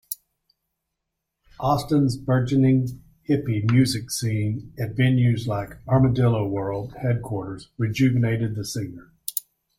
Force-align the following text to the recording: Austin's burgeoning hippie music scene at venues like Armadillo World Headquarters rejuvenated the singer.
Austin's 1.59 2.17
burgeoning 2.17 3.03
hippie 3.29 3.69
music 3.69 4.09
scene 4.09 4.73
at 4.79 4.95
venues 4.95 5.45
like 5.45 5.77
Armadillo 5.87 6.43
World 6.47 6.95
Headquarters 7.03 7.69
rejuvenated 7.77 8.55
the 8.55 8.65
singer. 8.65 9.11